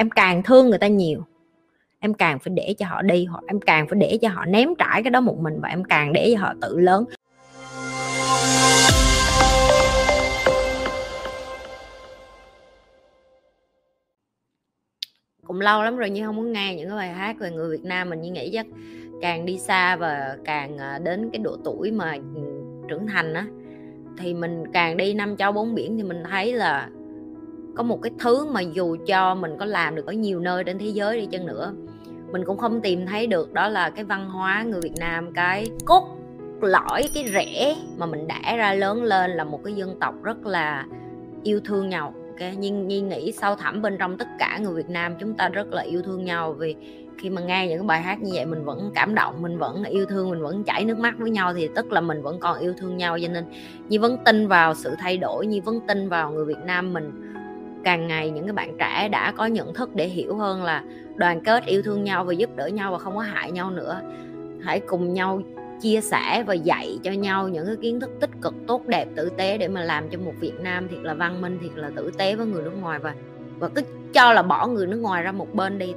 em 0.00 0.10
càng 0.10 0.42
thương 0.42 0.68
người 0.70 0.78
ta 0.78 0.86
nhiều. 0.86 1.22
Em 2.00 2.14
càng 2.14 2.38
phải 2.38 2.52
để 2.54 2.74
cho 2.78 2.86
họ 2.86 3.02
đi 3.02 3.24
hoặc 3.24 3.44
em 3.46 3.60
càng 3.60 3.88
phải 3.88 3.98
để 3.98 4.18
cho 4.22 4.28
họ 4.28 4.44
ném 4.44 4.68
trải 4.78 5.02
cái 5.02 5.10
đó 5.10 5.20
một 5.20 5.38
mình 5.40 5.60
và 5.60 5.68
em 5.68 5.84
càng 5.84 6.12
để 6.12 6.30
cho 6.34 6.40
họ 6.40 6.54
tự 6.60 6.78
lớn. 6.78 7.04
Cũng 15.46 15.60
lâu 15.60 15.82
lắm 15.82 15.96
rồi 15.96 16.10
nhưng 16.10 16.26
không 16.26 16.36
muốn 16.36 16.52
nghe 16.52 16.74
những 16.74 16.88
cái 16.88 16.96
bài 16.96 17.08
hát 17.08 17.36
về 17.38 17.50
người 17.50 17.70
Việt 17.76 17.84
Nam 17.84 18.10
mình. 18.10 18.20
Như 18.20 18.30
nghĩ 18.30 18.50
chắc 18.52 18.66
càng 19.22 19.46
đi 19.46 19.58
xa 19.58 19.96
và 19.96 20.36
càng 20.44 20.78
ờ, 20.78 20.98
đến 20.98 21.30
cái 21.32 21.38
độ 21.38 21.56
tuổi 21.64 21.90
mà 21.90 22.12
ừ, 22.34 22.42
trưởng 22.88 23.06
thành 23.06 23.34
á, 23.34 23.46
thì 24.18 24.34
mình 24.34 24.64
càng 24.72 24.96
đi 24.96 25.14
năm 25.14 25.36
châu 25.36 25.52
bốn 25.52 25.74
biển 25.74 25.96
thì 25.96 26.02
mình 26.02 26.22
thấy 26.30 26.52
là 26.52 26.88
có 27.78 27.84
một 27.84 28.02
cái 28.02 28.12
thứ 28.18 28.44
mà 28.44 28.60
dù 28.60 28.96
cho 29.06 29.34
mình 29.34 29.56
có 29.58 29.64
làm 29.64 29.94
được 29.94 30.06
ở 30.06 30.12
nhiều 30.12 30.40
nơi 30.40 30.64
trên 30.64 30.78
thế 30.78 30.86
giới 30.86 31.20
đi 31.20 31.26
chăng 31.26 31.46
nữa, 31.46 31.72
mình 32.32 32.44
cũng 32.44 32.58
không 32.58 32.80
tìm 32.80 33.06
thấy 33.06 33.26
được 33.26 33.52
đó 33.52 33.68
là 33.68 33.90
cái 33.90 34.04
văn 34.04 34.30
hóa 34.30 34.62
người 34.62 34.80
Việt 34.80 34.94
Nam, 34.98 35.32
cái 35.32 35.66
cốt 35.84 36.18
lõi, 36.60 37.10
cái 37.14 37.24
rễ 37.32 37.76
mà 37.98 38.06
mình 38.06 38.28
đã 38.28 38.56
ra 38.56 38.74
lớn 38.74 39.02
lên 39.02 39.30
là 39.30 39.44
một 39.44 39.60
cái 39.64 39.74
dân 39.74 39.98
tộc 40.00 40.14
rất 40.22 40.46
là 40.46 40.86
yêu 41.42 41.60
thương 41.64 41.88
nhau, 41.88 42.14
ok? 42.26 42.48
Nhưng 42.58 42.88
nhi 42.88 43.00
nghĩ 43.00 43.32
sâu 43.32 43.54
thẳm 43.54 43.82
bên 43.82 43.96
trong 43.98 44.18
tất 44.18 44.28
cả 44.38 44.58
người 44.58 44.74
Việt 44.74 44.88
Nam 44.88 45.14
chúng 45.20 45.34
ta 45.34 45.48
rất 45.48 45.68
là 45.68 45.82
yêu 45.82 46.02
thương 46.02 46.24
nhau, 46.24 46.52
vì 46.52 46.76
khi 47.18 47.30
mà 47.30 47.42
nghe 47.42 47.68
những 47.68 47.86
bài 47.86 48.02
hát 48.02 48.22
như 48.22 48.30
vậy 48.34 48.46
mình 48.46 48.64
vẫn 48.64 48.90
cảm 48.94 49.14
động, 49.14 49.42
mình 49.42 49.58
vẫn 49.58 49.84
yêu 49.84 50.06
thương, 50.06 50.30
mình 50.30 50.42
vẫn 50.42 50.64
chảy 50.64 50.84
nước 50.84 50.98
mắt 50.98 51.14
với 51.18 51.30
nhau 51.30 51.54
thì 51.54 51.68
tức 51.74 51.92
là 51.92 52.00
mình 52.00 52.22
vẫn 52.22 52.40
còn 52.40 52.58
yêu 52.58 52.74
thương 52.78 52.96
nhau. 52.96 53.18
Cho 53.22 53.28
nên 53.28 53.44
nhi 53.88 53.98
vẫn 53.98 54.16
tin 54.24 54.48
vào 54.48 54.74
sự 54.74 54.94
thay 54.98 55.16
đổi, 55.16 55.46
nhi 55.46 55.60
vẫn 55.60 55.80
tin 55.88 56.08
vào 56.08 56.32
người 56.32 56.44
Việt 56.44 56.64
Nam 56.64 56.92
mình 56.92 57.27
càng 57.84 58.06
ngày 58.06 58.30
những 58.30 58.44
cái 58.44 58.52
bạn 58.52 58.76
trẻ 58.78 59.08
đã 59.08 59.32
có 59.32 59.46
nhận 59.46 59.74
thức 59.74 59.90
để 59.94 60.06
hiểu 60.08 60.36
hơn 60.36 60.64
là 60.64 60.84
đoàn 61.16 61.40
kết 61.40 61.64
yêu 61.66 61.82
thương 61.82 62.04
nhau 62.04 62.24
và 62.24 62.32
giúp 62.32 62.50
đỡ 62.56 62.66
nhau 62.66 62.92
và 62.92 62.98
không 62.98 63.14
có 63.14 63.20
hại 63.20 63.52
nhau 63.52 63.70
nữa. 63.70 64.00
Hãy 64.62 64.80
cùng 64.80 65.14
nhau 65.14 65.42
chia 65.80 66.00
sẻ 66.00 66.44
và 66.46 66.54
dạy 66.54 66.98
cho 67.02 67.10
nhau 67.10 67.48
những 67.48 67.66
cái 67.66 67.76
kiến 67.76 68.00
thức 68.00 68.10
tích 68.20 68.30
cực, 68.42 68.54
tốt 68.66 68.86
đẹp, 68.86 69.08
tử 69.16 69.30
tế 69.36 69.58
để 69.58 69.68
mà 69.68 69.80
làm 69.80 70.08
cho 70.10 70.18
một 70.18 70.32
Việt 70.40 70.60
Nam 70.60 70.88
thiệt 70.88 71.00
là 71.02 71.14
văn 71.14 71.40
minh, 71.40 71.58
thiệt 71.62 71.70
là 71.74 71.90
tử 71.96 72.10
tế 72.18 72.36
với 72.36 72.46
người 72.46 72.62
nước 72.62 72.76
ngoài 72.80 72.98
và 72.98 73.14
và 73.58 73.68
cứ 73.68 73.82
cho 74.12 74.32
là 74.32 74.42
bỏ 74.42 74.66
người 74.66 74.86
nước 74.86 74.96
ngoài 74.96 75.22
ra 75.22 75.32
một 75.32 75.54
bên 75.54 75.78
đi. 75.78 75.94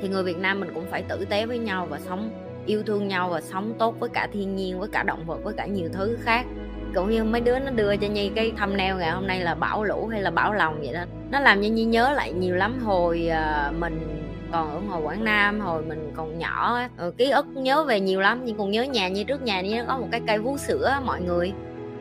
Thì 0.00 0.08
người 0.08 0.22
Việt 0.22 0.38
Nam 0.38 0.60
mình 0.60 0.70
cũng 0.74 0.84
phải 0.90 1.02
tử 1.02 1.24
tế 1.24 1.46
với 1.46 1.58
nhau 1.58 1.86
và 1.90 1.98
sống 1.98 2.30
yêu 2.66 2.82
thương 2.82 3.08
nhau 3.08 3.28
và 3.28 3.40
sống 3.40 3.72
tốt 3.78 3.94
với 4.00 4.08
cả 4.08 4.28
thiên 4.32 4.56
nhiên, 4.56 4.78
với 4.78 4.88
cả 4.88 5.02
động 5.02 5.24
vật, 5.26 5.44
với 5.44 5.54
cả 5.54 5.66
nhiều 5.66 5.88
thứ 5.92 6.18
khác 6.20 6.46
cũng 6.94 7.10
như 7.10 7.24
mấy 7.24 7.40
đứa 7.40 7.58
nó 7.58 7.70
đưa 7.70 7.96
cho 7.96 8.06
nhi 8.06 8.30
cái 8.34 8.52
thăm 8.56 8.76
neo 8.76 8.96
ngày 8.96 9.10
hôm 9.10 9.26
nay 9.26 9.40
là 9.40 9.54
bảo 9.54 9.84
lũ 9.84 10.08
hay 10.12 10.22
là 10.22 10.30
bảo 10.30 10.52
lòng 10.52 10.80
vậy 10.80 10.92
đó. 10.92 11.00
Nó 11.30 11.40
làm 11.40 11.62
cho 11.62 11.68
nhi 11.68 11.84
nhớ 11.84 12.12
lại 12.12 12.32
nhiều 12.32 12.56
lắm 12.56 12.78
hồi 12.84 13.28
ờ, 13.28 13.72
mình 13.78 14.26
còn 14.52 14.70
ở 14.70 14.80
ngoài 14.80 15.02
quảng 15.02 15.24
nam 15.24 15.60
hồi 15.60 15.82
mình 15.82 16.12
còn 16.16 16.38
nhỏ 16.38 16.80
ừ, 16.96 17.12
ký 17.18 17.30
ức 17.30 17.46
nhớ 17.46 17.84
về 17.84 18.00
nhiều 18.00 18.20
lắm 18.20 18.40
nhưng 18.44 18.58
còn 18.58 18.70
nhớ 18.70 18.82
nhà 18.82 19.08
như 19.08 19.24
trước 19.24 19.42
nhà 19.42 19.60
như 19.60 19.84
có 19.88 19.98
một 19.98 20.08
cái 20.10 20.20
cây 20.26 20.38
vú 20.38 20.56
sữa 20.56 21.00
mọi 21.04 21.20
người. 21.20 21.52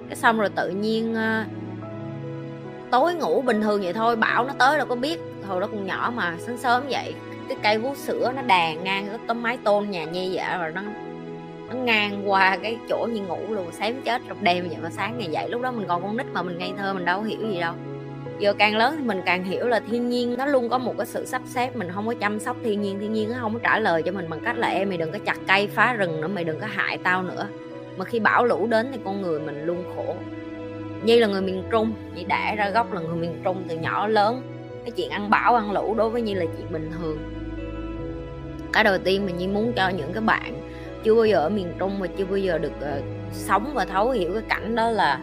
Cái 0.09 0.16
xong 0.16 0.40
rồi 0.40 0.50
tự 0.50 0.70
nhiên 0.70 1.16
ờ, 1.16 1.44
tối 2.92 3.14
ngủ 3.14 3.42
bình 3.42 3.62
thường 3.62 3.81
vậy 3.81 3.94
thôi 3.94 4.16
bảo 4.16 4.44
nó 4.44 4.53
tới 4.59 4.78
đâu 4.78 4.88
có 4.88 4.96
biết 4.96 5.20
hồi 5.48 5.62
đó 5.62 5.68
còn 5.68 5.86
nhỏ 5.86 6.14
mà 6.16 6.36
sáng 6.40 6.58
sớm 6.58 6.84
vậy 6.90 7.14
cái 7.50 7.58
cây 7.64 7.78
vú 7.78 7.96
sữa 7.96 8.31
nó 8.36 8.42
đàn 8.42 8.84
ngang 8.84 9.08
cái 9.08 9.18
tấm 9.28 9.42
mái 9.42 9.58
tôn 9.58 9.90
nhà 9.90 10.03
nhi 10.03 10.31
vậy 10.34 10.58
rồi 10.59 10.72
nó 10.72 10.81
nó 11.70 11.75
ngang 11.75 12.30
qua 12.30 12.58
cái 12.58 12.78
chỗ 12.89 13.08
như 13.14 13.22
ngủ 13.22 13.39
luôn, 13.50 13.67
sáng 13.72 14.02
chết 14.06 14.22
trong 14.28 14.44
đêm. 14.44 14.67
Vậy 14.70 14.78
mà 14.81 14.89
sáng 14.89 15.17
ngày 15.17 15.28
dậy, 15.31 15.50
lúc 15.50 15.62
đó 15.62 15.72
mình 15.72 15.88
còn 15.88 16.02
con 16.02 16.17
nít 16.17 16.25
mà 16.34 16.42
mình 16.42 16.58
ngây 16.58 16.73
thơ, 16.78 16.94
mình 16.94 17.06
đâu 17.06 17.22
hiểu 17.22 17.39
gì 17.52 17.59
đâu. 17.59 17.73
Giờ 18.39 18.53
càng 18.53 18.78
lớn 18.78 18.95
thì 18.98 19.03
mình 19.03 19.22
càng 19.25 19.44
hiểu 19.44 19.67
là 19.67 19.80
thiên 19.80 20.09
nhiên 20.09 20.36
nó 20.38 20.45
luôn 20.45 20.70
có 20.70 20.78
một 20.78 20.94
cái 20.97 21.06
sự 21.06 21.25
sắp 21.25 21.42
xếp, 21.45 21.75
mình 21.75 21.90
không 21.94 22.08
có 22.08 22.14
chăm 22.14 22.40
sóc 22.40 22.58
thiên 22.64 22.81
nhiên 22.81 23.00
thiên 23.00 23.14
nhiên 23.14 23.30
nó 23.30 23.38
không 23.40 23.53
có 23.53 23.59
trả 23.64 23.80
lời 23.80 24.03
cho 24.03 24.12
mình 24.12 24.30
bằng 24.30 24.40
cách 24.40 24.58
là 24.58 24.67
em 24.67 24.90
mày 24.90 24.97
đừng 24.97 25.12
có 25.12 25.20
chặt 25.25 25.38
cây 25.47 25.67
phá 25.67 25.94
rừng 25.94 26.22
nữa, 26.22 26.28
mày 26.28 26.44
đừng 26.44 26.59
có 26.59 26.67
hại 26.67 26.97
tao 26.97 27.23
nữa. 27.23 27.47
Mà 27.97 28.06
khi 28.06 28.20
bão 28.20 28.45
lũ 28.45 28.67
đến 28.67 28.90
thì 28.91 29.00
con 29.06 29.22
người 29.22 29.40
mình 29.40 29.66
luôn 29.66 29.84
khổ. 29.96 30.16
Như 31.03 31.19
là 31.19 31.28
người 31.28 31.41
miền 31.41 31.63
trung 31.72 31.94
chị 32.16 32.24
đẻ 32.24 32.56
ra 32.57 32.69
gốc 32.69 32.94
là 32.94 33.01
người 33.01 33.16
miền 33.16 33.41
trung 33.44 33.63
từ 33.68 33.75
nhỏ 33.75 34.07
lớn, 34.07 34.41
cái 34.84 34.91
chuyện 34.91 35.09
ăn 35.09 35.30
bão, 35.30 35.56
ăn 35.56 35.72
lũ 35.72 35.96
đối 35.97 36.09
với 36.09 36.22
như 36.22 36.34
là 36.34 36.46
chuyện 36.57 36.72
bình 36.72 36.91
thường. 37.00 37.18
Cái 38.74 38.84
đầu 38.84 38.97
tiên 38.97 39.25
mình 39.25 39.38
như 39.38 39.47
muốn 39.47 39.74
cho 39.75 39.90
những 39.90 40.13
cái 40.13 40.22
bạn 40.22 40.53
chưa 41.04 41.16
bao 41.16 41.26
giờ 41.26 41.38
ở 41.38 41.50
miền 41.50 41.74
trung 41.80 42.00
mà 42.00 42.08
chưa 42.18 42.26
bao 42.26 42.38
giờ 42.38 42.58
được 42.58 42.74
uh, 42.80 43.04
sống 43.32 43.72
và 43.74 43.86
thấu 43.86 44.10
hiểu 44.10 44.34
cái 44.34 44.44
cảnh 44.50 44.76
đó 44.76 44.92
là 44.92 45.22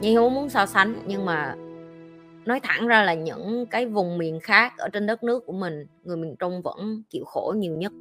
Nhi 0.00 0.16
không 0.16 0.34
muốn 0.34 0.48
so 0.48 0.66
sánh. 0.66 0.94
Nhưng 1.06 1.24
mà 1.24 1.54
nói 2.44 2.60
thẳng 2.62 2.86
ra 2.86 3.02
là 3.02 3.14
những 3.14 3.66
cái 3.66 3.86
vùng 3.86 4.18
miền 4.18 4.40
khác 4.40 4.72
ở 4.78 4.88
trên 4.88 5.06
đất 5.06 5.22
nước 5.22 5.46
của 5.46 5.52
mình 5.52 5.86
người 6.04 6.16
miền 6.16 6.36
trung 6.36 6.62
vẫn 6.62 7.02
chịu 7.10 7.24
khổ 7.24 7.54
nhiều 7.56 7.76
nhất. 7.76 7.92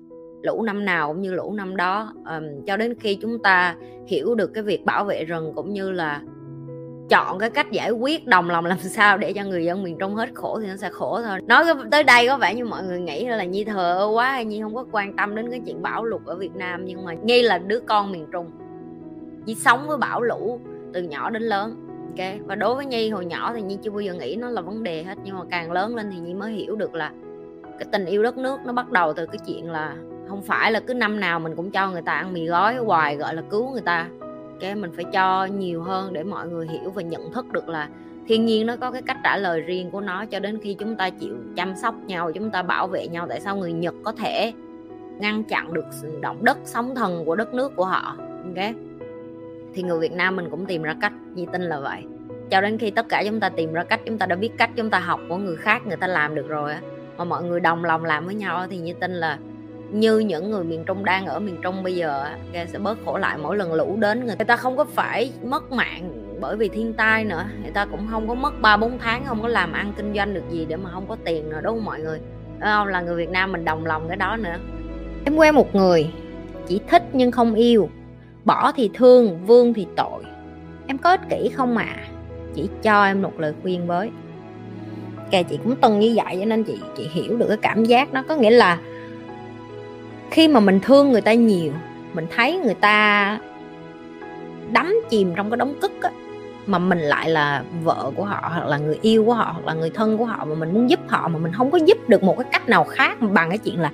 Lũ 0.44 0.64
năm 0.64 0.86
nào 0.86 1.08
cũng 1.08 1.22
như 1.22 1.34
lũ 1.34 1.54
năm 1.54 1.76
đó. 1.76 2.14
Um, 2.16 2.66
cho 2.66 2.78
đến 2.78 2.96
khi 3.00 3.18
chúng 3.22 3.44
ta 3.44 3.76
hiểu 4.08 4.36
được 4.36 4.52
cái 4.54 4.64
việc 4.64 4.86
bảo 4.86 5.04
vệ 5.06 5.26
rừng 5.26 5.54
cũng 5.56 5.74
như 5.74 5.92
là 5.92 6.22
chọn 7.10 7.40
cái 7.40 7.50
cách 7.50 7.72
giải 7.72 7.92
quyết 7.92 8.28
đồng 8.28 8.50
lòng 8.50 8.66
làm 8.66 8.80
sao 8.80 9.18
để 9.18 9.34
cho 9.34 9.44
người 9.44 9.66
dân 9.66 9.84
miền 9.84 9.98
trung 9.98 10.16
hết 10.16 10.30
khổ 10.34 10.60
thì 10.60 10.68
nó 10.68 10.76
sẽ 10.76 10.90
khổ 10.90 11.22
thôi. 11.22 11.40
Nói 11.48 11.66
tới 11.92 12.04
đây 12.04 12.28
có 12.28 12.38
vẻ 12.38 12.56
như 12.56 12.66
mọi 12.66 12.84
người 12.84 13.00
nghĩ 13.00 13.26
là 13.26 13.44
nhi 13.44 13.64
thờ 13.64 14.10
quá 14.14 14.32
hay 14.32 14.46
nhi 14.46 14.62
không 14.62 14.76
có 14.76 14.86
quan 14.92 15.16
tâm 15.16 15.36
đến 15.36 15.52
cái 15.52 15.62
chuyện 15.66 15.82
bão 15.82 16.04
lụt 16.04 16.26
ở 16.26 16.36
việt 16.36 16.56
nam, 16.56 16.86
nhưng 16.86 17.06
mà 17.06 17.14
nhi 17.14 17.42
là 17.42 17.58
đứa 17.58 17.80
con 17.80 18.12
miền 18.12 18.28
trung. 18.32 18.52
Nhi 19.46 19.56
sống 19.56 19.88
với 19.88 19.98
bão 19.98 20.22
lũ 20.22 20.60
từ 20.94 21.02
nhỏ 21.02 21.30
đến 21.30 21.44
lớn, 21.44 21.76
ok? 22.08 22.28
Và 22.46 22.56
đối 22.56 22.76
với 22.76 22.86
nhi 22.86 23.10
hồi 23.10 23.26
nhỏ 23.26 23.54
thì 23.54 23.62
nhi 23.62 23.78
chưa 23.84 23.92
bao 23.92 24.00
giờ 24.00 24.14
nghĩ 24.14 24.36
nó 24.36 24.50
là 24.50 24.62
vấn 24.62 24.84
đề 24.84 25.04
hết, 25.04 25.18
nhưng 25.24 25.38
mà 25.38 25.46
càng 25.50 25.72
lớn 25.72 25.96
lên 25.96 26.12
thì 26.12 26.20
nhi 26.20 26.34
mới 26.34 26.52
hiểu 26.52 26.76
được 26.76 26.96
là 26.96 27.12
cái 27.80 27.88
tình 27.92 28.06
yêu 28.06 28.24
đất 28.24 28.38
nước 28.38 28.60
nó 28.66 28.74
bắt 28.74 28.92
đầu 28.92 29.14
từ 29.14 29.26
cái 29.26 29.38
chuyện 29.48 29.72
là 29.72 29.96
không 30.30 30.42
phải 30.42 30.72
là 30.72 30.80
cứ 30.80 30.94
năm 30.94 31.20
nào 31.20 31.40
mình 31.40 31.56
cũng 31.56 31.72
cho 31.72 31.92
người 31.92 32.02
ta 32.02 32.14
ăn 32.14 32.34
mì 32.34 32.46
gói 32.46 32.76
hoài, 32.76 33.16
gọi 33.16 33.36
là 33.36 33.42
cứu 33.50 33.72
người 33.72 33.82
ta 33.82 34.08
cái 34.60 34.76
mình 34.76 34.92
phải 34.96 35.06
cho 35.14 35.46
nhiều 35.46 35.82
hơn 35.82 36.14
để 36.14 36.24
mọi 36.24 36.48
người 36.48 36.68
hiểu 36.68 36.90
và 36.90 37.02
nhận 37.02 37.32
thức 37.32 37.52
được 37.52 37.70
là 37.70 37.90
thiên 38.28 38.46
nhiên 38.46 38.66
nó 38.66 38.76
có 38.76 38.92
cái 38.92 39.02
cách 39.02 39.18
trả 39.24 39.38
lời 39.38 39.62
riêng 39.62 39.92
của 39.92 40.02
nó 40.02 40.26
cho 40.26 40.40
đến 40.40 40.60
khi 40.64 40.74
chúng 40.74 40.96
ta 40.96 41.10
chịu 41.10 41.36
chăm 41.56 41.76
sóc 41.76 41.96
nhau, 42.08 42.32
chúng 42.32 42.52
ta 42.52 42.64
bảo 42.64 42.88
vệ 42.88 43.08
nhau, 43.08 43.26
tại 43.30 43.42
sao 43.42 43.58
người 43.58 43.74
nhật 43.74 43.94
có 44.04 44.12
thể 44.12 44.54
ngăn 45.20 45.44
chặn 45.44 45.74
được 45.74 45.86
sự 45.92 46.20
động 46.22 46.46
đất 46.46 46.58
sóng 46.66 46.96
thần 46.96 47.26
của 47.26 47.36
đất 47.36 47.54
nước 47.54 47.76
của 47.76 47.86
họ? 47.86 48.18
Ok. 48.44 48.66
Thì 49.74 49.84
người 49.84 50.00
việt 50.00 50.12
nam 50.12 50.36
mình 50.36 50.50
cũng 50.50 50.66
tìm 50.66 50.84
ra 50.84 50.96
cách 51.02 51.14
như 51.34 51.46
tin 51.52 51.62
là 51.62 51.80
vậy. 51.80 52.04
Cho 52.50 52.62
đến 52.62 52.78
khi 52.78 52.92
tất 52.92 53.06
cả 53.10 53.24
chúng 53.26 53.40
ta 53.40 53.50
tìm 53.50 53.74
ra 53.74 53.84
cách, 53.84 54.02
chúng 54.06 54.18
ta 54.18 54.26
đã 54.26 54.36
biết 54.36 54.50
cách, 54.58 54.70
chúng 54.76 54.90
ta 54.90 55.00
học 55.00 55.20
của 55.30 55.38
người 55.38 55.56
khác, 55.56 55.88
người 55.88 55.98
ta 55.98 56.08
làm 56.08 56.36
được 56.36 56.48
rồi 56.48 56.74
mà 57.18 57.24
mọi 57.24 57.44
người 57.44 57.60
đồng 57.60 57.86
lòng 57.86 58.06
làm 58.06 58.26
với 58.26 58.36
nhau 58.36 58.68
thì 58.70 58.78
như 58.78 58.94
tin 58.94 59.12
là 59.12 59.38
như 59.92 60.20
những 60.20 60.52
người 60.52 60.64
miền 60.64 60.84
Trung 60.86 61.06
đang 61.06 61.26
ở 61.26 61.40
miền 61.40 61.58
Trung 61.62 61.84
bây 61.84 61.96
giờ 61.96 62.26
sẽ 62.54 62.80
bớt 62.80 62.98
khổ 63.06 63.18
lại 63.18 63.38
mỗi 63.38 63.58
lần 63.58 63.74
lũ 63.74 63.98
đến, 64.00 64.26
người 64.26 64.36
ta 64.36 64.56
không 64.56 64.78
có 64.78 64.84
phải 64.84 65.32
mất 65.44 65.72
mạng 65.72 66.24
bởi 66.40 66.56
vì 66.56 66.70
thiên 66.70 66.94
tai 66.94 67.26
nữa. 67.26 67.46
Người 67.62 67.72
ta 67.72 67.86
cũng 67.86 68.08
không 68.12 68.28
có 68.28 68.34
mất 68.34 68.62
ba 68.62 68.78
bốn 68.78 69.00
tháng, 69.00 69.26
không 69.26 69.42
có 69.42 69.48
làm 69.48 69.74
ăn 69.74 69.94
kinh 69.98 70.14
doanh 70.16 70.34
được 70.34 70.44
gì 70.52 70.66
để 70.66 70.76
mà 70.76 70.90
không 70.92 71.06
có 71.08 71.18
tiền 71.26 71.50
nữa, 71.50 71.60
đúng 71.64 71.76
không 71.76 71.86
mọi 71.86 72.00
người? 72.00 72.20
Đúng 72.60 72.70
không? 72.70 72.88
Là 72.88 73.02
người 73.02 73.16
Việt 73.16 73.30
Nam 73.30 73.52
mình 73.52 73.66
đồng 73.66 73.86
lòng 73.86 74.08
cái 74.08 74.18
đó 74.18 74.38
nữa. 74.38 74.56
Em 75.26 75.36
quen 75.36 75.56
một 75.56 75.76
người, 75.76 76.12
chỉ 76.68 76.80
thích 76.90 77.04
nhưng 77.14 77.32
không 77.32 77.54
yêu. 77.54 77.90
Bỏ 78.46 78.72
thì 78.72 78.90
thương, 78.94 79.46
vương 79.46 79.74
thì 79.74 79.88
tội. 79.96 80.24
Em 80.88 80.98
có 80.98 81.10
ích 81.10 81.30
kỷ 81.30 81.50
không 81.50 81.76
mà 81.76 81.86
chỉ 82.54 82.70
cho 82.82 83.06
em 83.06 83.22
một 83.22 83.40
lời 83.40 83.54
khuyên 83.62 83.88
với. 83.88 84.10
Kè 85.32 85.44
chị 85.44 85.60
cũng 85.64 85.76
từng 85.82 86.00
như 86.00 86.14
vậy, 86.16 86.38
cho 86.40 86.46
nên 86.46 86.64
chị 86.64 86.80
chị 86.98 87.10
hiểu 87.12 87.38
được 87.38 87.46
cái 87.48 87.58
cảm 87.58 87.86
giác 87.86 88.14
nó 88.14 88.24
có 88.28 88.36
nghĩa 88.36 88.50
là 88.50 88.80
khi 90.32 90.48
mà 90.48 90.60
mình 90.60 90.80
thương 90.80 91.12
người 91.12 91.22
ta 91.22 91.34
nhiều, 91.34 91.72
mình 92.14 92.28
thấy 92.36 92.58
người 92.58 92.74
ta 92.74 93.40
đắm 94.72 94.96
chìm 95.10 95.34
trong 95.36 95.50
cái 95.50 95.58
đống 95.58 95.74
cức 95.82 96.02
á, 96.02 96.10
mà 96.66 96.80
mình 96.80 97.00
lại 97.00 97.30
là 97.30 97.64
vợ 97.84 98.12
của 98.16 98.24
họ, 98.24 98.52
hoặc 98.54 98.66
là 98.66 98.78
người 98.78 99.00
yêu 99.02 99.26
của 99.26 99.34
họ, 99.34 99.52
hoặc 99.54 99.66
là 99.66 99.74
người 99.74 99.90
thân 99.90 100.18
của 100.18 100.26
họ, 100.26 100.46
mà 100.46 100.56
mình 100.56 100.74
muốn 100.74 100.90
giúp 100.90 101.00
họ, 101.08 101.28
mà 101.28 101.40
mình 101.40 101.52
không 101.52 101.72
có 101.72 101.80
giúp 101.86 102.10
được 102.10 102.24
một 102.24 102.36
cái 102.38 102.48
cách 102.52 102.70
nào 102.70 102.84
khác 102.84 103.18
bằng 103.22 103.50
cái 103.50 103.58
chuyện 103.58 103.80
là, 103.80 103.92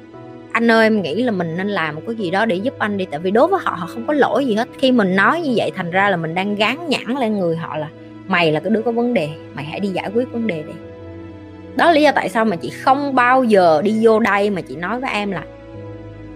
anh 0.51 0.71
ơi, 0.71 0.85
em 0.85 1.01
nghĩ 1.01 1.23
là 1.23 1.31
mình 1.31 1.57
nên 1.57 1.67
làm 1.67 1.95
một 1.95 2.01
cái 2.07 2.15
gì 2.15 2.31
đó 2.31 2.45
để 2.45 2.55
giúp 2.55 2.73
anh 2.79 2.97
đi. 2.97 3.05
Tại 3.11 3.19
vì 3.19 3.31
đối 3.31 3.47
với 3.47 3.59
họ 3.63 3.71
họ 3.71 3.87
không 3.87 4.07
có 4.07 4.13
lỗi 4.13 4.45
gì 4.45 4.55
hết. 4.55 4.67
Khi 4.77 4.91
mình 4.91 5.15
nói 5.15 5.41
như 5.41 5.53
vậy, 5.55 5.71
thành 5.75 5.91
ra 5.91 6.09
là 6.09 6.17
mình 6.17 6.35
đang 6.35 6.55
gán 6.55 6.77
nhãn 6.89 7.15
lên 7.19 7.39
người 7.39 7.55
họ 7.55 7.77
là, 7.77 7.87
mày 8.27 8.51
là 8.51 8.59
cái 8.59 8.69
đứa 8.69 8.81
có 8.81 8.91
vấn 8.91 9.13
đề, 9.13 9.29
mày 9.53 9.65
hãy 9.65 9.79
đi 9.79 9.87
giải 9.87 10.09
quyết 10.13 10.31
vấn 10.31 10.47
đề 10.47 10.63
đi. 10.63 10.73
Đó 11.75 11.85
là 11.85 11.91
lý 11.91 12.01
do 12.01 12.11
tại 12.15 12.29
sao 12.29 12.45
mà 12.45 12.55
chị 12.55 12.69
không 12.69 13.15
bao 13.15 13.43
giờ 13.43 13.81
đi 13.81 13.99
vô 14.01 14.19
đây 14.19 14.49
mà 14.49 14.61
chị 14.61 14.75
nói 14.75 14.99
với 14.99 15.11
em 15.11 15.31
là 15.31 15.43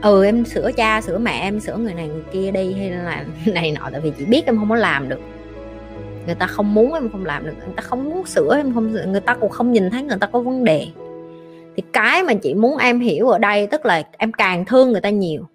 ừ 0.01 0.25
em 0.25 0.45
sửa 0.45 0.71
cha, 0.77 1.01
sửa 1.01 1.17
mẹ, 1.17 1.39
em 1.41 1.59
sửa 1.59 1.77
người 1.77 1.93
này 1.93 2.07
người 2.07 2.23
kia 2.31 2.51
đi 2.51 2.73
hay 2.73 2.89
là 2.89 3.25
này 3.45 3.71
nọ, 3.71 3.89
tại 3.91 4.01
vì 4.01 4.11
chị 4.17 4.25
biết 4.25 4.45
em 4.45 4.57
không 4.57 4.69
có 4.69 4.75
làm 4.75 5.09
được. 5.09 5.19
Người 6.25 6.35
ta 6.35 6.47
không 6.47 6.73
muốn 6.73 6.93
em 6.93 7.09
không 7.11 7.25
làm 7.25 7.45
được, 7.45 7.53
người 7.65 7.75
ta 7.75 7.83
không 7.83 8.09
muốn 8.09 8.25
sửa 8.25 8.57
em 8.57 8.73
không 8.73 8.93
sửa, 8.93 9.05
người 9.05 9.21
ta 9.21 9.35
cũng 9.35 9.49
không 9.49 9.71
nhìn 9.71 9.89
thấy 9.89 10.03
người 10.03 10.17
ta 10.19 10.27
có 10.27 10.39
vấn 10.39 10.63
đề. 10.63 10.87
Thì 11.75 11.83
cái 11.93 12.23
mà 12.23 12.33
chị 12.33 12.53
muốn 12.53 12.77
em 12.77 12.99
hiểu 12.99 13.29
ở 13.29 13.37
đây, 13.37 13.67
tức 13.67 13.85
là 13.85 14.03
em 14.17 14.31
càng 14.31 14.65
thương 14.65 14.91
người 14.91 15.01
ta 15.01 15.09
nhiều 15.09 15.47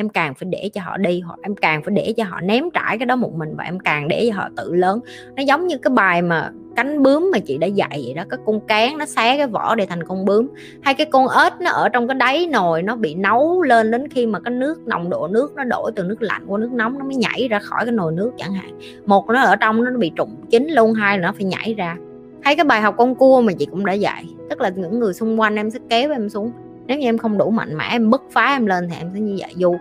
em 0.00 0.08
càng 0.08 0.34
phải 0.34 0.48
để 0.50 0.70
cho 0.74 0.80
họ 0.84 0.96
đi 0.96 1.20
hoặc 1.20 1.38
em 1.42 1.54
càng 1.56 1.82
phải 1.82 1.94
để 1.94 2.14
cho 2.16 2.24
họ 2.24 2.40
ném 2.40 2.70
trải 2.70 2.98
cái 2.98 3.06
đó 3.06 3.16
một 3.16 3.34
mình 3.34 3.56
và 3.56 3.64
em 3.64 3.78
càng 3.78 4.08
để 4.08 4.30
cho 4.30 4.36
họ 4.36 4.48
tự 4.56 4.74
lớn. 4.74 5.00
Nó 5.36 5.42
giống 5.42 5.66
như 5.66 5.78
cái 5.78 5.90
bài 5.94 6.22
mà 6.22 6.50
cánh 6.76 7.02
bướm 7.02 7.30
mà 7.32 7.38
chị 7.38 7.58
đã 7.58 7.66
dạy 7.66 8.00
vậy 8.04 8.14
đó, 8.14 8.24
cái 8.30 8.40
con 8.46 8.60
cán 8.60 8.98
nó 8.98 9.04
xé 9.04 9.36
cái 9.36 9.46
vỏ 9.46 9.74
để 9.74 9.86
thành 9.86 10.04
con 10.04 10.24
bướm. 10.24 10.48
Hay 10.82 10.94
cái 10.94 11.06
con 11.06 11.26
ếch 11.44 11.52
nó 11.60 11.70
ở 11.70 11.88
trong 11.88 12.08
cái 12.08 12.14
đáy 12.14 12.46
nồi 12.46 12.82
nó 12.82 12.96
bị 12.96 13.14
nấu 13.14 13.62
lên 13.62 13.90
đến 13.90 14.08
khi 14.08 14.26
mà 14.26 14.40
cái 14.40 14.54
nước, 14.54 14.86
nồng 14.86 15.10
độ 15.10 15.28
nước 15.28 15.54
nó 15.56 15.64
đổi 15.64 15.92
từ 15.96 16.02
nước 16.02 16.22
lạnh 16.22 16.42
qua 16.46 16.58
nước 16.58 16.72
nóng 16.72 16.98
nó 16.98 17.04
mới 17.04 17.16
nhảy 17.16 17.48
ra 17.50 17.58
khỏi 17.58 17.84
cái 17.84 17.92
nồi 17.92 18.12
nước 18.12 18.30
chẳng 18.38 18.52
hạn. 18.52 18.78
Một 19.06 19.28
nó 19.28 19.42
ở 19.42 19.56
trong 19.56 19.84
nó 19.84 19.90
bị 19.98 20.12
trụng 20.16 20.36
chín 20.50 20.68
luôn, 20.68 20.92
hai 20.92 21.18
là 21.18 21.26
nó 21.26 21.32
phải 21.32 21.44
nhảy 21.44 21.74
ra. 21.74 21.96
Hay 22.42 22.56
cái 22.56 22.64
bài 22.64 22.80
học 22.80 22.94
con 22.98 23.14
cua 23.14 23.40
mà 23.40 23.52
chị 23.58 23.66
cũng 23.70 23.86
đã 23.86 23.92
dạy, 23.92 24.24
tức 24.50 24.60
là 24.60 24.68
những 24.68 24.98
người 24.98 25.14
xung 25.14 25.40
quanh 25.40 25.56
em 25.56 25.70
sẽ 25.70 25.78
kéo 25.88 26.12
em 26.12 26.28
xuống. 26.28 26.52
Nếu 26.86 26.98
như 26.98 27.08
em 27.08 27.18
không 27.18 27.38
đủ 27.38 27.50
mạnh 27.50 27.76
mẽ, 27.76 27.84
em 27.90 28.10
bứt 28.10 28.22
phá 28.32 28.46
em 28.46 28.66
lên 28.66 28.88
thì 28.88 28.96
em 28.98 29.10
sẽ 29.14 29.20
như 29.20 29.36
vậy. 29.40 29.52
Dù 29.56 29.76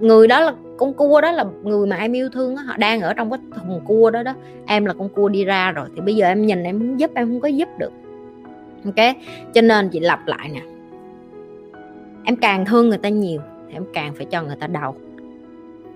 người 0.00 0.28
đó 0.28 0.40
là 0.40 0.52
con 0.78 0.94
cua 0.94 1.20
đó 1.20 1.32
là 1.32 1.44
người 1.62 1.86
mà 1.86 1.96
em 1.96 2.12
yêu 2.12 2.28
thương 2.28 2.56
đó, 2.56 2.62
họ 2.62 2.76
đang 2.76 3.00
ở 3.00 3.14
trong 3.14 3.30
cái 3.30 3.38
thùng 3.56 3.80
cua 3.84 4.10
đó 4.10 4.22
đó. 4.22 4.34
Em 4.66 4.84
là 4.84 4.94
con 4.98 5.08
cua 5.08 5.28
đi 5.28 5.44
ra 5.44 5.72
rồi 5.72 5.88
thì 5.94 6.00
bây 6.00 6.16
giờ 6.16 6.26
em 6.26 6.46
nhìn 6.46 6.62
em 6.62 6.78
muốn 6.78 7.00
giúp 7.00 7.10
em 7.14 7.28
không 7.28 7.40
có 7.40 7.48
giúp 7.48 7.68
được. 7.78 7.92
Ok 8.84 9.16
cho 9.54 9.60
nên 9.60 9.88
chị 9.88 10.00
lặp 10.00 10.26
lại 10.26 10.50
nè. 10.54 10.60
Em 12.24 12.36
càng 12.36 12.64
thương 12.64 12.88
người 12.88 12.98
ta 12.98 13.08
nhiều 13.08 13.40
thì 13.68 13.74
em 13.74 13.84
càng 13.92 14.14
phải 14.14 14.26
cho 14.26 14.42
người 14.42 14.56
ta 14.56 14.66
đau. 14.66 14.96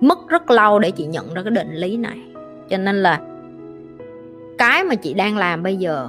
Mất 0.00 0.28
rất 0.28 0.50
lâu 0.50 0.78
để 0.78 0.90
chị 0.90 1.06
nhận 1.06 1.34
ra 1.34 1.43
cái 1.43 1.50
định 1.50 1.75
lý 1.75 1.96
này. 1.96 2.19
Cho 2.69 2.78
nên 2.78 3.02
là 3.02 3.20
cái 4.58 4.84
mà 4.84 4.94
chị 4.94 5.14
đang 5.14 5.37
làm 5.37 5.62
bây 5.62 5.76
giờ 5.76 6.08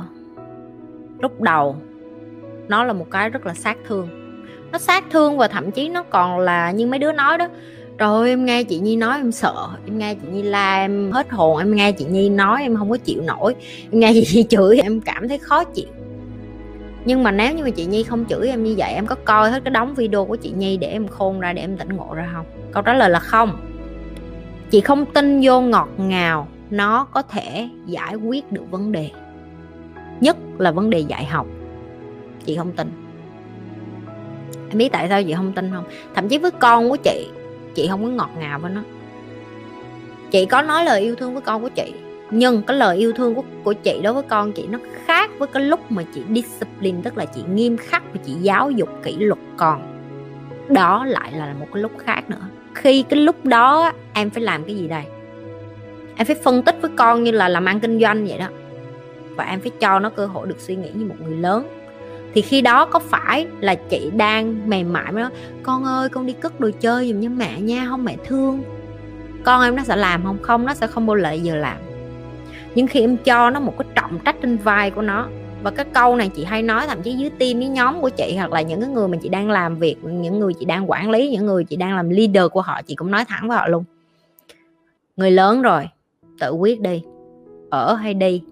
lúc 1.19 1.41
đầu 1.41 1.75
nó 2.67 2.83
là 2.83 2.93
một 2.93 3.11
cái 3.11 3.29
rất 3.29 3.45
là 3.45 3.53
sát 3.53 3.77
thương. 3.87 4.07
Nó 4.71 4.77
sát 4.77 5.03
thương 5.09 5.37
và 5.37 5.47
thậm 5.47 5.71
chí 5.71 5.89
nó 5.89 6.03
còn 6.03 6.39
là 6.39 6.71
như 6.71 6.87
mấy 6.87 6.99
đứa 6.99 7.11
nói 7.11 7.37
đó 7.37 7.47
rồi 7.97 8.29
em 8.29 8.45
nghe 8.45 8.63
chị 8.63 8.79
nhi 8.79 8.95
nói 8.95 9.17
em 9.17 9.31
sợ, 9.31 9.69
em 9.85 9.97
nghe 9.97 10.15
chị 10.15 10.27
nhi 10.31 10.41
la, 10.41 10.81
em 10.81 11.11
hết 11.11 11.29
hồn, 11.31 11.57
em 11.57 11.75
nghe 11.75 11.91
chị 11.91 12.05
nhi 12.05 12.29
nói 12.29 12.61
em 12.61 12.75
không 12.75 12.89
có 12.89 12.97
chịu 12.97 13.21
nổi. 13.21 13.55
Em 13.91 13.99
nghe 13.99 14.11
chị 14.13 14.27
nhi 14.33 14.43
chửi, 14.49 14.79
em 14.79 15.01
cảm 15.01 15.27
thấy 15.27 15.37
khó 15.37 15.63
chịu. 15.63 15.87
Nhưng 17.05 17.23
mà 17.23 17.31
nếu 17.31 17.55
như 17.55 17.63
mà 17.63 17.69
chị 17.69 17.85
nhi 17.85 18.03
không 18.03 18.25
chửi 18.29 18.47
em 18.47 18.63
như 18.63 18.75
vậy, 18.77 18.93
em 18.93 19.07
có 19.07 19.15
coi 19.25 19.51
hết 19.51 19.63
cái 19.63 19.71
đóng 19.71 19.95
video 19.95 20.25
của 20.25 20.35
chị 20.35 20.51
nhi 20.57 20.77
để 20.77 20.87
em 20.87 21.07
khôn 21.07 21.39
ra 21.39 21.53
để 21.53 21.61
em 21.61 21.77
tỉnh 21.77 21.89
ngộ 21.89 22.13
ra 22.13 22.29
không? 22.33 22.45
Câu 22.71 22.83
trả 22.83 22.93
lời 22.93 23.09
là 23.09 23.19
không. 23.19 23.57
Chị 24.69 24.81
không 24.81 25.05
tin 25.05 25.39
vô 25.43 25.61
ngọt 25.61 25.89
ngào, 25.97 26.47
nó 26.69 27.05
có 27.05 27.21
thể 27.21 27.69
giải 27.85 28.15
quyết 28.15 28.51
được 28.51 28.71
vấn 28.71 28.91
đề. 28.91 29.09
Nhất 30.21 30.37
là 30.57 30.71
vấn 30.71 30.89
đề 30.89 30.99
dạy 30.99 31.25
học. 31.25 31.47
Chị 32.45 32.57
không 32.57 32.71
tin. 32.71 32.91
Em 34.69 34.77
biết 34.77 34.91
tại 34.91 35.09
sao 35.09 35.23
chị 35.23 35.33
không 35.33 35.53
tin 35.53 35.71
không? 35.73 35.83
Thậm 36.15 36.27
chí 36.27 36.37
với 36.37 36.51
con 36.51 36.89
của 36.89 36.97
chị 36.97 37.27
chị 37.75 37.87
không 37.87 38.03
có 38.03 38.09
ngọt 38.09 38.29
ngào 38.39 38.59
với 38.59 38.71
nó 38.71 38.81
chị 40.31 40.45
có 40.45 40.61
nói 40.61 40.85
lời 40.85 41.01
yêu 41.01 41.15
thương 41.15 41.33
với 41.33 41.41
con 41.41 41.61
của 41.61 41.69
chị 41.69 41.93
nhưng 42.35 42.61
cái 42.63 42.77
lời 42.77 42.97
yêu 42.97 43.13
thương 43.13 43.35
của, 43.35 43.43
của 43.63 43.73
chị 43.73 43.99
đối 44.03 44.13
với 44.13 44.23
con 44.23 44.51
chị 44.51 44.67
nó 44.67 44.79
khác 45.05 45.31
với 45.37 45.47
cái 45.47 45.63
lúc 45.63 45.91
mà 45.91 46.03
chị 46.13 46.21
discipline 46.29 47.01
tức 47.03 47.17
là 47.17 47.25
chị 47.25 47.43
nghiêm 47.53 47.77
khắc 47.77 48.03
và 48.13 48.19
chị 48.25 48.33
giáo 48.33 48.71
dục 48.71 48.89
kỷ 49.03 49.15
luật 49.17 49.39
con. 49.57 49.99
Đó 50.69 51.05
lại 51.05 51.31
là 51.31 51.55
một 51.59 51.67
cái 51.73 51.81
lúc 51.81 51.91
khác 51.97 52.29
nữa. 52.29 52.47
Khi 52.75 53.03
cái 53.09 53.19
lúc 53.19 53.45
đó 53.45 53.91
em 54.13 54.29
phải 54.29 54.43
làm 54.43 54.63
cái 54.63 54.75
gì 54.75 54.87
đây? 54.87 55.03
Em 56.15 56.27
phải 56.27 56.35
phân 56.35 56.63
tích 56.63 56.75
với 56.81 56.91
con 56.95 57.23
như 57.23 57.31
là 57.31 57.49
làm 57.49 57.65
ăn 57.65 57.79
kinh 57.79 57.99
doanh 57.99 58.25
vậy 58.25 58.37
đó. 58.37 58.47
Và 59.29 59.43
em 59.43 59.59
phải 59.59 59.71
cho 59.79 59.99
nó 59.99 60.09
cơ 60.09 60.25
hội 60.25 60.47
được 60.47 60.59
suy 60.59 60.75
nghĩ 60.75 60.89
như 60.93 61.05
một 61.05 61.15
người 61.23 61.37
lớn 61.37 61.67
thì 62.33 62.41
khi 62.41 62.61
đó 62.61 62.85
có 62.85 62.99
phải 62.99 63.47
là 63.59 63.75
chị 63.75 64.11
đang 64.15 64.69
mềm 64.69 64.93
mại 64.93 65.11
với 65.11 65.23
nó 65.23 65.29
con 65.63 65.83
ơi, 65.83 66.09
con 66.09 66.25
đi 66.25 66.33
cất 66.33 66.59
đồ 66.59 66.69
chơi 66.79 67.13
giùm 67.13 67.21
cho 67.21 67.29
mẹ 67.29 67.61
nha 67.61 67.85
không 67.89 68.05
mẹ 68.05 68.17
thương. 68.25 68.63
Con 69.43 69.61
em 69.61 69.75
nó 69.75 69.83
sẽ 69.83 69.95
làm 69.95 70.23
không? 70.23 70.37
Không, 70.41 70.65
nó 70.65 70.73
sẽ 70.73 70.87
không 70.87 71.05
bao 71.05 71.15
lợi 71.15 71.39
giờ 71.39 71.55
làm. 71.55 71.77
Nhưng 72.75 72.87
khi 72.87 73.01
em 73.01 73.17
cho 73.17 73.49
nó 73.49 73.59
một 73.59 73.73
cái 73.77 73.87
trọng 73.95 74.19
trách 74.19 74.35
trên 74.41 74.57
vai 74.57 74.91
của 74.91 75.01
nó, 75.01 75.27
và 75.63 75.71
cái 75.71 75.85
câu 75.93 76.15
này 76.15 76.29
chị 76.35 76.43
hay 76.43 76.63
nói 76.63 76.87
thậm 76.87 77.01
chí 77.01 77.13
dưới 77.13 77.29
team 77.29 77.59
với 77.59 77.67
nhóm 77.67 78.01
của 78.01 78.09
chị, 78.09 78.35
hoặc 78.37 78.51
là 78.51 78.61
những 78.61 78.81
cái 78.81 78.89
người 78.89 79.07
mà 79.07 79.17
chị 79.21 79.29
đang 79.29 79.49
làm 79.49 79.75
việc, 79.75 79.95
những 80.03 80.39
người 80.39 80.53
chị 80.53 80.65
đang 80.65 80.89
quản 80.91 81.09
lý, 81.09 81.29
những 81.29 81.45
người 81.45 81.63
chị 81.63 81.75
đang 81.75 81.95
làm 81.95 82.09
leader 82.09 82.43
của 82.51 82.61
họ, 82.61 82.81
chị 82.81 82.95
cũng 82.95 83.11
nói 83.11 83.25
thẳng 83.27 83.47
với 83.47 83.57
họ 83.57 83.67
luôn. 83.67 83.83
Người 85.17 85.31
lớn 85.31 85.61
rồi, 85.61 85.89
tự 86.39 86.51
quyết 86.51 86.81
đi, 86.81 87.03
ở 87.69 87.93
hay 87.93 88.13
đi, 88.13 88.43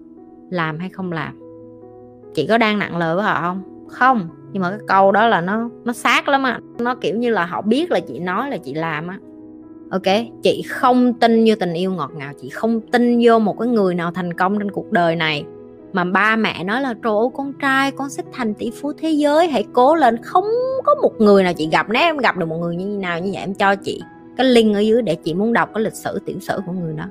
làm 0.49 0.79
hay 0.79 0.89
không 0.89 1.11
làm. 1.11 1.39
Chị 2.33 2.47
có 2.47 2.57
đang 2.57 2.79
nặng 2.79 2.97
lời 2.97 3.15
với 3.15 3.23
họ 3.23 3.41
không? 3.41 3.63
Không, 3.91 4.27
nhưng 4.51 4.63
mà 4.63 4.69
cái 4.69 4.79
câu 4.87 5.11
đó 5.11 5.27
là 5.27 5.41
nó 5.41 5.69
nó 5.83 5.93
sát 5.93 6.29
lắm 6.29 6.43
á. 6.43 6.59
Nó 6.79 6.95
kiểu 6.95 7.17
như 7.17 7.29
là 7.29 7.45
họ 7.45 7.61
biết 7.61 7.91
là 7.91 7.99
chị 7.99 8.19
nói 8.19 8.49
là 8.49 8.57
chị 8.57 8.73
làm 8.73 9.07
á. 9.07 9.17
Ok, 9.91 10.25
chị 10.43 10.61
không 10.69 11.13
tin 11.13 11.45
vô 11.47 11.55
tình 11.59 11.73
yêu 11.73 11.91
ngọt 11.91 12.11
ngào, 12.15 12.33
chị 12.41 12.49
không 12.49 12.81
tin 12.81 13.19
vô 13.23 13.39
một 13.39 13.59
cái 13.59 13.67
người 13.67 13.95
nào 13.95 14.11
thành 14.11 14.33
công 14.33 14.59
trên 14.59 14.71
cuộc 14.71 14.91
đời 14.91 15.15
này. 15.15 15.45
Mà 15.93 16.03
ba 16.03 16.35
mẹ 16.35 16.63
nói 16.63 16.81
là, 16.81 16.93
trời 17.03 17.13
ơi, 17.13 17.27
con 17.33 17.53
trai, 17.61 17.91
con 17.91 18.09
sẽ 18.09 18.23
thành 18.33 18.53
tỷ 18.53 18.71
phú 18.81 18.93
thế 18.97 19.09
giới, 19.09 19.47
hãy 19.47 19.65
cố 19.73 19.95
lên. 19.95 20.17
Không 20.23 20.45
có 20.83 20.95
một 21.01 21.11
người 21.19 21.43
nào 21.43 21.53
chị 21.53 21.69
gặp, 21.71 21.89
nếu 21.89 22.01
em 22.01 22.17
gặp 22.17 22.37
được 22.37 22.45
một 22.45 22.57
người 22.57 22.75
như 22.75 22.85
nào 22.85 23.19
như 23.19 23.31
vậy, 23.33 23.41
em 23.41 23.53
cho 23.53 23.75
chị 23.75 24.01
cái 24.37 24.47
link 24.47 24.75
ở 24.75 24.79
dưới 24.79 25.01
để 25.01 25.15
chị 25.15 25.33
muốn 25.33 25.53
đọc 25.53 25.69
cái 25.73 25.83
lịch 25.83 25.93
sử, 25.93 26.19
tiểu 26.25 26.39
sử 26.39 26.59
của 26.65 26.71
người 26.71 26.93
đó. 26.97 27.05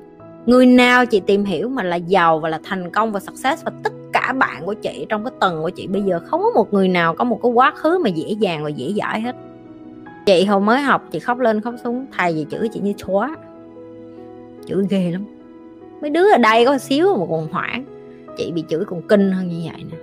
Người 0.45 0.65
nào 0.65 1.05
chị 1.05 1.19
tìm 1.19 1.45
hiểu 1.45 1.69
mà 1.69 1.83
là 1.83 1.95
giàu 1.95 2.39
và 2.39 2.49
là 2.49 2.59
thành 2.63 2.89
công 2.89 3.11
và 3.11 3.19
success 3.19 3.65
và 3.65 3.71
tất 3.83 3.93
cả 4.21 4.33
bạn 4.33 4.65
của 4.65 4.73
chị 4.73 5.05
trong 5.09 5.23
cái 5.23 5.31
tầng 5.39 5.61
của 5.61 5.69
chị 5.69 5.87
bây 5.87 6.01
giờ 6.01 6.19
không 6.25 6.41
có 6.41 6.49
một 6.55 6.73
người 6.73 6.87
nào 6.87 7.15
có 7.15 7.23
một 7.23 7.39
cái 7.43 7.51
quá 7.51 7.71
khứ 7.75 7.99
mà 8.03 8.09
dễ 8.09 8.35
dàng 8.39 8.63
và 8.63 8.69
dễ 8.69 8.93
dãi 8.97 9.21
hết. 9.21 9.35
Chị 10.25 10.45
hồi 10.45 10.61
mới 10.61 10.81
học, 10.81 11.07
chị 11.11 11.19
khóc 11.19 11.39
lên 11.39 11.61
khóc 11.61 11.73
xuống 11.83 12.05
thầy 12.17 12.35
gì 12.35 12.45
chữ 12.49 12.67
chị 12.73 12.79
như 12.79 12.93
xóa 12.97 13.35
chữ 14.65 14.85
ghê 14.89 15.11
lắm. 15.11 15.25
Mấy 16.01 16.09
đứa 16.09 16.31
ở 16.31 16.37
đây 16.37 16.65
có 16.65 16.77
xíu 16.77 17.17
mà 17.17 17.25
còn 17.29 17.47
hoảng. 17.51 17.83
Chị 18.37 18.51
bị 18.51 18.63
chửi 18.69 18.85
còn 18.85 19.01
kinh 19.07 19.31
hơn 19.31 19.47
như 19.47 19.69
vậy 19.71 19.83
nè. 19.91 19.97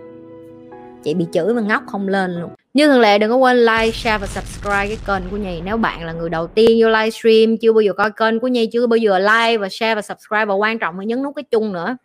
Chị 1.02 1.14
bị 1.14 1.26
chửi 1.32 1.54
mà 1.54 1.60
ngóc 1.60 1.82
không 1.86 2.08
lên 2.08 2.40
luôn. 2.40 2.50
Như 2.74 2.86
thường 2.86 3.00
lệ, 3.00 3.18
đừng 3.18 3.30
có 3.30 3.36
quên 3.36 3.56
like, 3.56 3.90
share 3.90 4.18
và 4.18 4.26
subscribe 4.26 4.86
cái 4.86 4.98
kênh 5.06 5.30
của 5.30 5.36
Nhi. 5.36 5.60
Nếu 5.64 5.76
bạn 5.76 6.04
là 6.04 6.12
người 6.12 6.30
đầu 6.30 6.46
tiên 6.46 6.78
vô 6.82 6.88
livestream, 6.88 7.56
chưa 7.56 7.72
bao 7.72 7.80
giờ 7.80 7.92
coi 7.92 8.10
kênh 8.10 8.40
của 8.40 8.48
Nhi, 8.48 8.66
chưa 8.72 8.86
bao 8.86 8.96
giờ 8.96 9.18
like 9.18 9.58
và 9.58 9.68
share 9.68 9.94
và 9.94 10.02
subscribe. 10.02 10.44
Và 10.44 10.54
quan 10.54 10.78
trọng 10.78 10.98
là 10.98 11.04
nhấn 11.04 11.22
nút 11.22 11.36
cái 11.36 11.42
chung 11.50 11.72
nữa. 11.72 11.96